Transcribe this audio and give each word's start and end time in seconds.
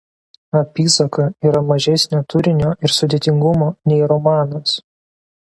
Apysaka 0.59 1.25
yra 1.49 1.61
mažesnio 1.73 2.23
turinio 2.35 2.73
ir 2.89 2.97
sudėtingumo 2.97 3.71
nei 3.93 4.01
romanas. 4.15 4.79